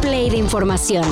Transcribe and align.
play 0.00 0.30
de 0.30 0.36
información. 0.36 1.04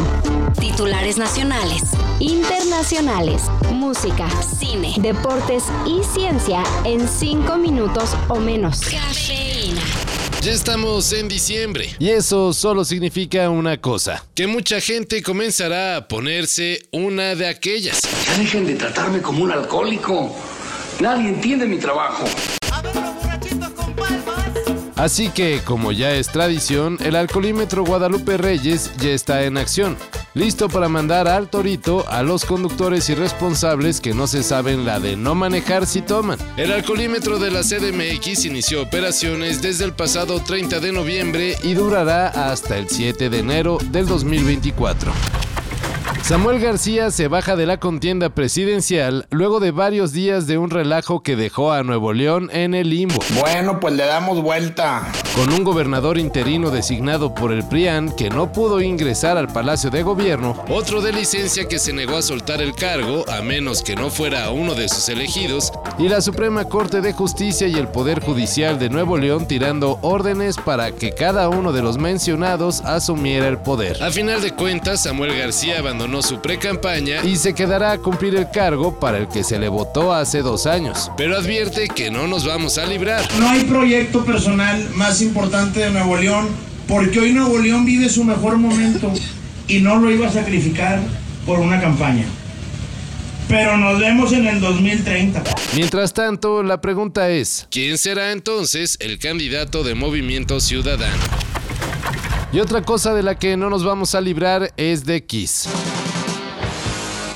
Titulares 0.59 1.19
nacionales, 1.19 1.83
internacionales, 2.21 3.43
música, 3.73 4.29
cine, 4.43 4.95
deportes 4.99 5.65
y 5.87 6.03
ciencia 6.03 6.63
en 6.85 7.09
5 7.09 7.57
minutos 7.57 8.17
o 8.29 8.37
menos. 8.37 8.81
Cafeína. 8.81 9.83
Ya 10.43 10.53
estamos 10.53 11.13
en 11.13 11.29
diciembre 11.29 11.89
y 11.99 12.11
eso 12.11 12.53
solo 12.53 12.85
significa 12.85 13.51
una 13.51 13.81
cosa, 13.81 14.25
que 14.35 14.47
mucha 14.47 14.81
gente 14.81 15.23
comenzará 15.23 15.97
a 15.97 16.09
ponerse 16.09 16.89
una 16.93 17.35
de 17.35 17.49
aquellas. 17.49 18.01
Ya 18.27 18.39
dejen 18.39 18.67
de 18.67 18.75
tratarme 18.75 19.21
como 19.21 19.45
un 19.45 19.53
alcohólico. 19.53 20.35
Nadie 21.01 21.29
entiende 21.29 21.67
mi 21.67 21.79
trabajo. 21.79 22.25
Así 24.97 25.29
que, 25.29 25.61
como 25.63 25.93
ya 25.93 26.15
es 26.15 26.29
tradición, 26.29 26.97
el 27.05 27.17
alcoholímetro 27.17 27.85
Guadalupe 27.85 28.39
Reyes 28.39 28.91
ya 28.97 29.11
está 29.11 29.45
en 29.45 29.59
acción, 29.59 29.99
listo 30.33 30.71
para 30.71 30.89
mandar 30.89 31.29
al 31.29 31.51
torito 31.51 32.09
a 32.09 32.23
los 32.23 32.47
conductores 32.47 33.11
irresponsables 33.11 34.01
que 34.01 34.15
no 34.15 34.27
se 34.27 34.43
saben 34.43 34.87
la 34.87 34.99
de 34.99 35.17
no 35.17 35.35
manejar 35.35 35.87
si 35.87 36.01
toman. 36.01 36.39
El 36.57 36.73
alcoholímetro 36.73 37.39
de 37.39 37.51
la 37.51 37.61
CDMX 37.61 38.47
inició 38.47 38.83
operaciones 38.83 39.61
desde 39.61 39.85
el 39.85 39.93
pasado 39.93 40.41
30 40.41 40.81
de 40.81 40.93
noviembre 40.93 41.57
y 41.63 41.75
durará 41.75 42.29
hasta 42.29 42.79
el 42.79 42.89
7 42.89 43.29
de 43.29 43.39
enero 43.39 43.77
del 43.91 44.07
2024. 44.07 45.13
Samuel 46.27 46.59
García 46.59 47.13
se 47.13 47.29
baja 47.29 47.55
de 47.55 47.67
la 47.67 47.79
contienda 47.79 48.31
presidencial 48.31 49.29
luego 49.31 49.61
de 49.61 49.71
varios 49.71 50.13
días 50.13 50.49
de 50.49 50.59
un 50.59 50.71
relajo 50.71 51.23
que 51.23 51.37
dejó 51.37 51.71
a 51.71 51.85
Nuevo 51.85 52.13
León 52.13 52.51
en 52.53 52.75
el 52.75 52.91
limbo. 52.91 53.15
Bueno, 53.39 53.79
pues 53.79 53.95
le 53.95 54.07
damos 54.07 54.43
vuelta. 54.43 55.07
Con 55.37 55.53
un 55.53 55.63
gobernador 55.63 56.19
interino 56.19 56.71
designado 56.71 57.33
por 57.33 57.53
el 57.53 57.63
PRIAN 57.63 58.11
que 58.17 58.29
no 58.29 58.51
pudo 58.51 58.81
ingresar 58.81 59.39
al 59.39 59.47
Palacio 59.47 59.89
de 59.91 60.03
Gobierno, 60.03 60.65
otro 60.69 61.01
de 61.01 61.13
licencia 61.13 61.69
que 61.69 61.79
se 61.79 61.93
negó 61.93 62.17
a 62.17 62.23
soltar 62.23 62.61
el 62.61 62.75
cargo 62.75 63.25
a 63.31 63.41
menos 63.43 63.85
que 63.85 63.95
no 63.95 64.11
fuera 64.11 64.51
uno 64.51 64.75
de 64.75 64.89
sus 64.89 65.09
elegidos, 65.09 65.73
y 65.97 66.09
la 66.09 66.21
Suprema 66.21 66.65
Corte 66.65 67.03
de 67.03 67.13
Justicia 67.13 67.69
y 67.69 67.75
el 67.75 67.87
Poder 67.87 68.21
Judicial 68.21 68.81
de 68.81 68.91
Nuevo 68.91 69.17
León 69.17 69.47
tirando 69.47 70.01
órdenes 70.03 70.57
para 70.57 70.91
que 70.91 71.13
cada 71.13 71.49
uno 71.51 71.73
de 71.73 71.83
los 71.83 71.99
mencionados 71.99 72.81
asumiera 72.81 73.47
el 73.47 73.59
poder. 73.59 74.03
A 74.03 74.11
final 74.11 74.43
de 74.43 74.51
cuentas, 74.51 75.05
Samuel 75.05 75.39
García 75.39 75.79
abandonó 75.79 76.16
su 76.23 76.41
pre-campaña 76.41 77.25
y 77.25 77.37
se 77.37 77.55
quedará 77.55 77.93
a 77.93 77.99
cumplir 77.99 78.35
el 78.37 78.51
cargo 78.51 78.99
para 78.99 79.19
el 79.19 79.29
que 79.29 79.45
se 79.45 79.59
le 79.59 79.69
votó 79.69 80.13
hace 80.13 80.43
dos 80.43 80.67
años. 80.67 81.11
Pero 81.17 81.37
advierte 81.37 81.89
que 81.89 82.11
no 82.11 82.27
nos 82.27 82.47
vamos 82.47 82.79
a 82.79 82.87
librar. 82.87 83.23
No 83.39 83.49
hay 83.49 83.65
proyecto 83.65 84.25
personal 84.25 84.89
más 84.95 85.23
importante 85.23 85.81
de 85.81 85.91
Nuevo 85.91 86.17
León 86.17 86.49
porque 86.89 87.21
hoy 87.21 87.33
Nuevo 87.33 87.59
León 87.59 87.85
vive 87.85 88.09
su 88.09 88.25
mejor 88.25 88.59
momento 88.59 89.13
y 89.69 89.81
no 89.81 89.97
lo 89.97 90.11
iba 90.11 90.29
a 90.29 90.33
sacrificar 90.33 91.01
por 91.45 91.59
una 91.59 91.81
campaña. 91.81 92.25
Pero 93.49 93.77
nos 93.77 94.01
vemos 94.01 94.33
en 94.33 94.47
el 94.47 94.61
2030. 94.61 95.45
Mientras 95.75 96.13
tanto, 96.13 96.63
la 96.63 96.81
pregunta 96.81 97.31
es, 97.31 97.69
¿quién 97.71 97.97
será 97.97 98.33
entonces 98.33 98.97
el 99.01 99.19
candidato 99.19 99.85
de 99.85 99.95
Movimiento 99.95 100.59
Ciudadano? 100.59 101.23
Y 102.53 102.61
otra 102.61 102.83
cosa 102.83 103.15
de 103.15 103.23
la 103.23 103.39
que 103.39 103.57
no 103.57 103.71
nos 103.71 103.85
vamos 103.85 104.15
a 104.15 104.21
librar 104.21 104.73
es 104.77 105.05
de 105.05 105.25
Kiss. 105.25 105.69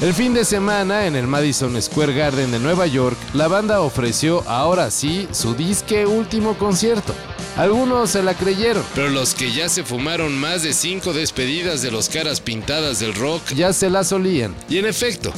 El 0.01 0.15
fin 0.15 0.33
de 0.33 0.47
semana, 0.47 1.07
en 1.07 1.15
el 1.15 1.27
Madison 1.27 1.81
Square 1.81 2.15
Garden 2.15 2.51
de 2.51 2.59
Nueva 2.59 2.87
York, 2.87 3.19
la 3.35 3.49
banda 3.49 3.83
ofreció 3.83 4.43
ahora 4.49 4.91
sí 4.91 5.29
su 5.31 5.55
disque 5.55 6.07
último 6.07 6.57
concierto. 6.57 7.15
Algunos 7.59 8.09
se 8.09 8.23
la 8.23 8.33
creyeron, 8.33 8.83
pero 8.95 9.11
los 9.11 9.35
que 9.35 9.53
ya 9.53 9.69
se 9.69 9.85
fumaron 9.85 10.39
más 10.39 10.63
de 10.63 10.73
cinco 10.73 11.13
despedidas 11.13 11.83
de 11.83 11.91
los 11.91 12.09
caras 12.09 12.41
pintadas 12.41 12.99
del 12.99 13.15
rock 13.15 13.43
ya 13.55 13.75
se 13.75 13.91
la 13.91 14.03
solían. 14.03 14.55
Y 14.71 14.79
en 14.79 14.87
efecto, 14.87 15.35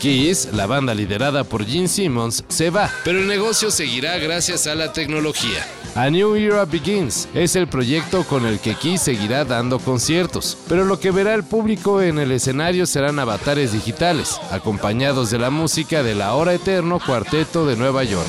Kiss, 0.00 0.48
la 0.52 0.66
banda 0.66 0.92
liderada 0.92 1.44
por 1.44 1.64
Gene 1.64 1.86
Simmons, 1.86 2.42
se 2.48 2.70
va, 2.70 2.92
pero 3.04 3.20
el 3.20 3.28
negocio 3.28 3.70
seguirá 3.70 4.18
gracias 4.18 4.66
a 4.66 4.74
la 4.74 4.92
tecnología. 4.92 5.64
A 5.96 6.10
New 6.10 6.36
Era 6.36 6.66
Begins 6.66 7.26
es 7.32 7.56
el 7.56 7.68
proyecto 7.68 8.24
con 8.24 8.44
el 8.44 8.60
que 8.60 8.74
Kiss 8.74 9.00
seguirá 9.00 9.46
dando 9.46 9.78
conciertos, 9.78 10.58
pero 10.68 10.84
lo 10.84 11.00
que 11.00 11.10
verá 11.10 11.32
el 11.32 11.42
público 11.42 12.02
en 12.02 12.18
el 12.18 12.32
escenario 12.32 12.84
serán 12.84 13.18
avatares 13.18 13.72
digitales, 13.72 14.38
acompañados 14.50 15.30
de 15.30 15.38
la 15.38 15.48
música 15.48 16.02
de 16.02 16.14
la 16.14 16.34
Hora 16.34 16.52
Eterno 16.52 17.00
Cuarteto 17.00 17.64
de 17.64 17.76
Nueva 17.76 18.04
York. 18.04 18.26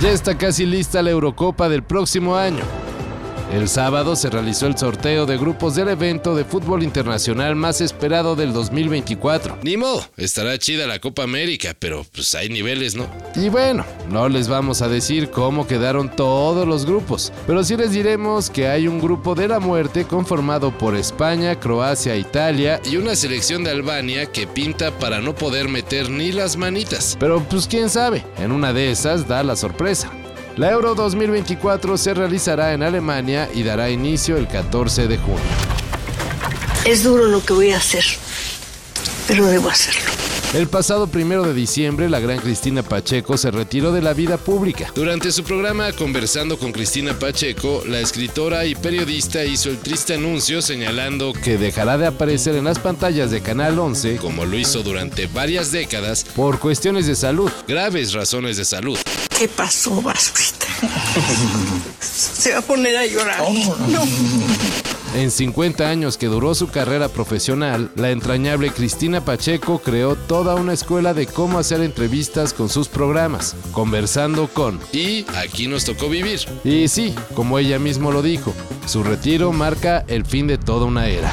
Ya 0.00 0.10
está 0.10 0.36
casi 0.36 0.66
lista 0.66 1.00
la 1.00 1.10
Eurocopa 1.10 1.68
del 1.68 1.84
próximo 1.84 2.36
año. 2.36 2.87
El 3.52 3.66
sábado 3.70 4.14
se 4.14 4.28
realizó 4.28 4.66
el 4.66 4.76
sorteo 4.76 5.24
de 5.24 5.38
grupos 5.38 5.74
del 5.74 5.88
evento 5.88 6.34
de 6.34 6.44
fútbol 6.44 6.82
internacional 6.82 7.56
más 7.56 7.80
esperado 7.80 8.36
del 8.36 8.52
2024. 8.52 9.60
Ni 9.62 9.78
modo, 9.78 10.04
estará 10.18 10.58
chida 10.58 10.86
la 10.86 10.98
Copa 10.98 11.22
América, 11.22 11.74
pero 11.78 12.04
pues 12.12 12.34
hay 12.34 12.50
niveles, 12.50 12.94
¿no? 12.94 13.06
Y 13.34 13.48
bueno, 13.48 13.86
no 14.10 14.28
les 14.28 14.48
vamos 14.48 14.82
a 14.82 14.88
decir 14.88 15.30
cómo 15.30 15.66
quedaron 15.66 16.14
todos 16.14 16.68
los 16.68 16.84
grupos, 16.84 17.32
pero 17.46 17.64
sí 17.64 17.74
les 17.78 17.92
diremos 17.92 18.50
que 18.50 18.68
hay 18.68 18.86
un 18.86 19.00
grupo 19.00 19.34
de 19.34 19.48
la 19.48 19.60
muerte 19.60 20.04
conformado 20.04 20.76
por 20.76 20.94
España, 20.94 21.58
Croacia, 21.58 22.16
Italia 22.16 22.82
y 22.84 22.98
una 22.98 23.16
selección 23.16 23.64
de 23.64 23.70
Albania 23.70 24.26
que 24.26 24.46
pinta 24.46 24.90
para 24.98 25.22
no 25.22 25.34
poder 25.34 25.68
meter 25.68 26.10
ni 26.10 26.32
las 26.32 26.58
manitas. 26.58 27.16
Pero 27.18 27.42
pues 27.42 27.66
quién 27.66 27.88
sabe, 27.88 28.26
en 28.36 28.52
una 28.52 28.74
de 28.74 28.90
esas 28.90 29.26
da 29.26 29.42
la 29.42 29.56
sorpresa. 29.56 30.12
La 30.58 30.72
Euro 30.72 30.96
2024 30.96 31.96
se 31.96 32.14
realizará 32.14 32.72
en 32.72 32.82
Alemania 32.82 33.48
y 33.54 33.62
dará 33.62 33.90
inicio 33.90 34.36
el 34.36 34.48
14 34.48 35.06
de 35.06 35.16
junio. 35.16 35.40
Es 36.84 37.04
duro 37.04 37.26
lo 37.26 37.44
que 37.44 37.52
voy 37.52 37.70
a 37.70 37.76
hacer, 37.76 38.04
pero 39.28 39.46
debo 39.46 39.68
hacerlo. 39.68 40.00
El 40.54 40.66
pasado 40.66 41.06
primero 41.06 41.44
de 41.44 41.54
diciembre, 41.54 42.08
la 42.08 42.18
gran 42.18 42.38
Cristina 42.38 42.82
Pacheco 42.82 43.36
se 43.36 43.52
retiró 43.52 43.92
de 43.92 44.02
la 44.02 44.14
vida 44.14 44.36
pública. 44.36 44.90
Durante 44.96 45.30
su 45.30 45.44
programa 45.44 45.92
Conversando 45.92 46.58
con 46.58 46.72
Cristina 46.72 47.16
Pacheco, 47.16 47.84
la 47.86 48.00
escritora 48.00 48.64
y 48.64 48.74
periodista 48.74 49.44
hizo 49.44 49.70
el 49.70 49.78
triste 49.78 50.14
anuncio 50.14 50.60
señalando 50.60 51.34
que 51.34 51.56
dejará 51.56 51.98
de 51.98 52.08
aparecer 52.08 52.56
en 52.56 52.64
las 52.64 52.80
pantallas 52.80 53.30
de 53.30 53.42
Canal 53.42 53.78
11, 53.78 54.16
como 54.16 54.44
lo 54.44 54.58
hizo 54.58 54.82
durante 54.82 55.28
varias 55.28 55.70
décadas, 55.70 56.24
por 56.34 56.58
cuestiones 56.58 57.06
de 57.06 57.14
salud, 57.14 57.52
graves 57.68 58.12
razones 58.12 58.56
de 58.56 58.64
salud. 58.64 58.98
¿Qué 59.38 59.46
pasó, 59.46 60.02
Basurita? 60.02 60.66
Se 62.00 62.52
va 62.54 62.58
a 62.58 62.62
poner 62.62 62.96
a 62.96 63.06
llorar. 63.06 63.40
No. 63.88 64.02
En 65.14 65.30
50 65.30 65.88
años 65.88 66.18
que 66.18 66.26
duró 66.26 66.56
su 66.56 66.68
carrera 66.68 67.08
profesional, 67.08 67.88
la 67.94 68.10
entrañable 68.10 68.72
Cristina 68.72 69.24
Pacheco 69.24 69.78
creó 69.78 70.16
toda 70.16 70.56
una 70.56 70.72
escuela 70.72 71.14
de 71.14 71.26
cómo 71.26 71.60
hacer 71.60 71.82
entrevistas 71.82 72.52
con 72.52 72.68
sus 72.68 72.88
programas, 72.88 73.54
conversando 73.70 74.48
con... 74.48 74.80
Y 74.92 75.24
aquí 75.36 75.68
nos 75.68 75.84
tocó 75.84 76.08
vivir. 76.08 76.40
Y 76.64 76.88
sí, 76.88 77.14
como 77.34 77.60
ella 77.60 77.78
mismo 77.78 78.10
lo 78.10 78.22
dijo, 78.22 78.52
su 78.86 79.04
retiro 79.04 79.52
marca 79.52 80.04
el 80.08 80.26
fin 80.26 80.48
de 80.48 80.58
toda 80.58 80.86
una 80.86 81.06
era. 81.06 81.32